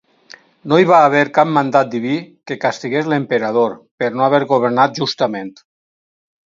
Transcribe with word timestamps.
No 0.71 0.79
hi 0.83 0.87
va 0.91 1.01
haver 1.09 1.21
cap 1.35 1.51
mandat 1.57 1.91
diví 1.93 2.15
que 2.51 2.59
castigués 2.65 3.13
l'emperador 3.15 3.79
per 4.03 4.13
no 4.19 4.27
haver 4.31 4.43
governat 4.57 5.03
justament. 5.03 5.55